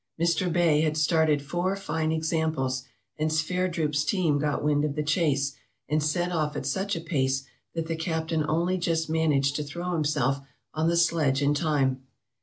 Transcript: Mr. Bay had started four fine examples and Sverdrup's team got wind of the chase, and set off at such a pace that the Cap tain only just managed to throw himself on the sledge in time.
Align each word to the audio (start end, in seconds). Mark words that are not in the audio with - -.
Mr. 0.19 0.51
Bay 0.51 0.81
had 0.81 0.97
started 0.97 1.43
four 1.43 1.75
fine 1.75 2.11
examples 2.11 2.85
and 3.19 3.29
Sverdrup's 3.31 4.03
team 4.03 4.39
got 4.39 4.63
wind 4.63 4.83
of 4.83 4.95
the 4.95 5.03
chase, 5.03 5.55
and 5.87 6.01
set 6.01 6.31
off 6.31 6.55
at 6.55 6.65
such 6.65 6.95
a 6.95 7.01
pace 7.01 7.43
that 7.75 7.85
the 7.85 7.95
Cap 7.95 8.29
tain 8.29 8.43
only 8.47 8.79
just 8.79 9.11
managed 9.11 9.55
to 9.57 9.63
throw 9.63 9.93
himself 9.93 10.39
on 10.73 10.87
the 10.87 10.97
sledge 10.97 11.43
in 11.43 11.53
time. 11.53 12.01